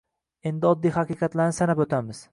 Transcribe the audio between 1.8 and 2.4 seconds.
o‘tamiz.